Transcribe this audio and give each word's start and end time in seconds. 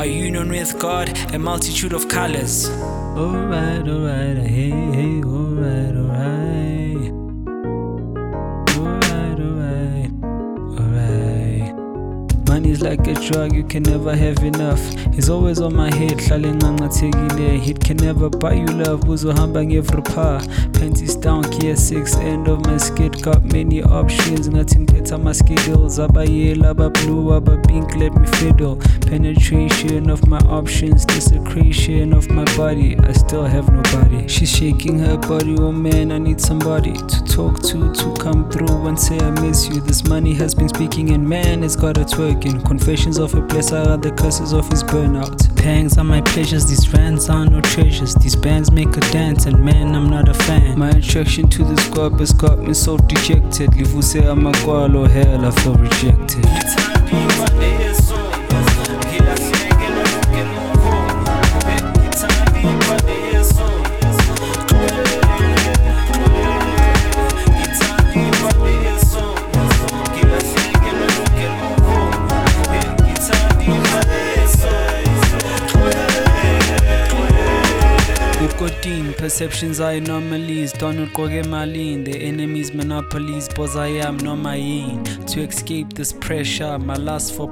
A 0.00 0.06
union 0.06 0.48
with 0.48 0.78
God, 0.78 1.08
a 1.34 1.38
multitude 1.40 1.92
of 1.92 2.08
colors. 2.08 2.70
Alright, 2.70 3.88
alright, 3.88 4.36
hey, 4.36 4.70
hey, 4.70 5.22
alright, 5.24 5.96
alright. 5.96 6.57
Like 12.80 13.08
a 13.08 13.14
drug, 13.14 13.54
you 13.54 13.64
can 13.64 13.82
never 13.82 14.14
have 14.14 14.38
enough. 14.44 14.80
It's 15.18 15.28
always 15.28 15.60
on 15.60 15.74
my 15.74 15.92
head, 15.92 16.18
hlale 16.18 16.54
ngangathekile. 16.54 17.66
It 17.68 17.80
can 17.80 17.96
never 17.96 18.30
buy 18.30 18.54
you 18.54 18.66
love, 18.66 19.00
uzohamba 19.00 19.64
ngevri 19.64 20.02
par. 20.14 20.40
Panties 20.72 21.16
down, 21.16 21.42
gear 21.42 21.74
6, 21.74 22.16
end 22.18 22.46
of 22.46 22.64
my 22.66 22.76
skid. 22.76 23.20
Got 23.20 23.44
many 23.52 23.82
options, 23.82 24.48
ngathi 24.48 24.78
ngikhetha 24.78 25.18
my 25.18 25.32
skittles. 25.32 25.98
Abayellow, 25.98 26.72
abablue, 26.72 27.40
abapink, 27.40 27.96
let 27.96 28.14
me 28.14 28.26
fiddle. 28.38 28.76
Penetration 29.00 30.08
of 30.08 30.26
my 30.28 30.38
options, 30.48 31.04
desecration 31.04 32.12
of 32.12 32.30
my 32.30 32.44
body. 32.56 32.96
I 33.00 33.12
still 33.12 33.44
have 33.44 33.68
nobody. 33.72 34.28
She's 34.28 34.50
shaking 34.56 35.00
her 35.00 35.18
body, 35.18 35.56
oh 35.58 35.72
man, 35.72 36.12
I 36.12 36.18
need 36.18 36.40
somebody 36.40 36.92
to 36.92 37.24
talk 37.24 37.60
to, 37.64 37.92
to 37.92 38.14
come 38.20 38.48
through 38.50 38.86
and 38.86 38.98
say 38.98 39.18
I 39.18 39.30
miss 39.40 39.68
you. 39.68 39.80
This 39.80 40.04
money 40.04 40.32
has 40.34 40.54
been 40.54 40.68
speaking, 40.68 41.10
and 41.10 41.28
man, 41.28 41.64
it's 41.64 41.74
got 41.74 41.98
it 41.98 42.06
twerking. 42.06 42.64
Confessions 42.68 43.18
of 43.18 43.34
a 43.34 43.40
blesser 43.40 43.86
are 43.86 43.96
the 43.96 44.10
curses 44.12 44.52
of 44.52 44.68
his 44.68 44.82
burnout. 44.82 45.56
Pangs 45.56 45.96
are 45.96 46.04
my 46.04 46.20
pleasures, 46.20 46.66
these 46.66 46.92
rants 46.92 47.30
are 47.30 47.46
no 47.46 47.62
treasures. 47.62 48.14
These 48.14 48.36
bands 48.36 48.70
make 48.70 48.94
a 48.94 49.00
dance, 49.10 49.46
and 49.46 49.58
man, 49.64 49.94
I'm 49.94 50.10
not 50.10 50.28
a 50.28 50.34
fan. 50.34 50.78
My 50.78 50.90
attraction 50.90 51.48
to 51.48 51.64
this 51.64 51.88
gob 51.88 52.20
has 52.20 52.32
got 52.32 52.58
me 52.58 52.74
so 52.74 52.98
dejected. 52.98 53.70
Livuse 53.70 54.20
amakwalo, 54.20 55.08
hell, 55.08 55.46
I 55.46 55.50
feel 55.50 55.76
rejected. 55.76 57.47
Ukotin, 78.58 79.16
perceptions 79.16 79.78
are 79.78 79.92
anomalies. 79.92 80.72
Don't 80.72 81.06
koge 81.12 81.46
malin. 81.46 82.02
The 82.02 82.20
enemy's 82.20 82.74
monopolies. 82.74 83.48
Boz 83.48 83.76
I 83.76 83.86
am 83.86 84.16
no 84.16 84.34
yin. 84.52 85.04
To 85.04 85.42
escape 85.42 85.92
this 85.92 86.12
pressure, 86.12 86.76
my 86.76 86.96
lust 86.96 87.36
for 87.36 87.46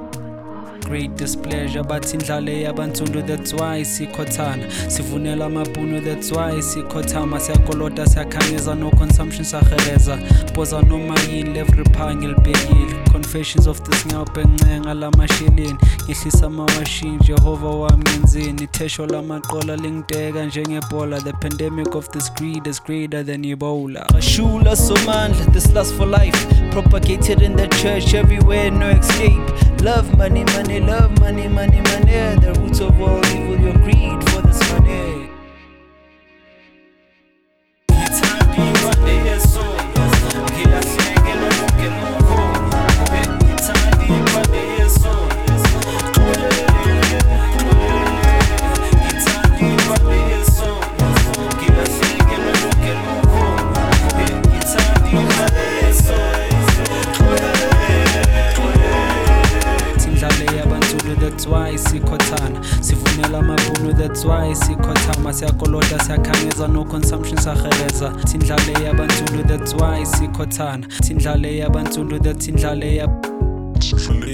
great 0.87 1.15
displeasure 1.15 1.83
bathi 1.83 2.17
indlale 2.17 2.61
yabansundu 2.61 3.21
that's 3.27 3.53
why 3.53 3.83
sikhothana 3.83 4.65
sivunela 4.87 5.45
amabhunu 5.45 6.01
that's 6.01 6.31
why 6.31 6.61
sikhothama 6.61 7.39
siyakolota 7.39 8.05
siyakhangeza 8.07 8.75
no 8.75 8.89
consumption 8.89 9.43
saheleza 9.43 10.17
boza 10.55 10.81
noma 10.81 11.15
yini 11.31 11.49
levripha 11.53 12.15
ngilibhekile 12.15 12.86
confessions 13.27 13.67
of 13.67 13.83
this 13.83 14.05
ngiyawubhencenga 14.05 14.93
lamasheleni 14.93 15.75
ngehlisa 16.03 16.45
amawashini 16.45 17.17
jehova 17.17 17.69
wami 17.69 18.03
ngenzeni 18.09 18.63
ithesho 18.63 19.05
lamaqola 19.05 19.75
lingideka 19.75 20.45
njengebhola 20.45 21.21
the 21.21 21.33
pandemic 21.33 21.95
of 21.95 22.09
this 22.09 22.33
greed 22.33 22.67
is 22.67 22.83
greater 22.83 23.25
than 23.25 23.45
ebola 23.45 24.07
Ashula 24.07 24.75
Somandla, 24.75 25.53
this 25.53 25.73
lust 25.73 25.93
for 25.95 26.05
life. 26.05 26.47
Propagated 26.71 27.41
in 27.41 27.55
the 27.55 27.67
church 27.67 28.13
everywhere, 28.13 28.71
no 28.71 28.89
escape. 28.89 29.81
Love 29.81 30.17
money, 30.17 30.43
money, 30.45 30.79
love 30.79 31.19
money, 31.19 31.47
money, 31.47 31.81
money. 31.81 32.39
The 32.41 32.53
roots 32.59 32.79
of 32.79 33.01
all 33.01 33.25
evil, 33.25 33.59
your 33.59 33.73
greed 33.73 34.16
yakhothana 62.17 62.61
sivunela 62.83 63.39
amavuno 63.39 63.93
that's 63.93 64.25
why 64.25 64.55
sikhothama 64.55 65.33
siyakoloda 65.33 65.99
siyakhangeza 65.99 66.67
no 66.67 66.85
consumption 66.85 67.37
saheleza 67.37 68.13
sindlale 68.27 68.85
yabantsundu 68.85 69.43
that's 69.43 69.73
why 69.73 70.05
sikhothana 70.05 70.87
sindlale 71.03 71.57
yabantsundu 71.57 72.19
that's 72.19 72.47
indlale 72.47 72.95
yabantsundu 72.95 74.27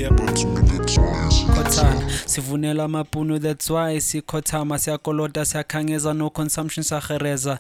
khothana 1.56 2.10
sivunela 2.26 2.84
amabhunu 2.84 3.40
that's 3.40 3.70
why 3.70 4.02
sikhothama 4.02 4.80
siyakoloda 4.80 5.46
siyakhangeza 5.46 6.14
no-consumption 6.14 6.84
sahereza 6.84 7.58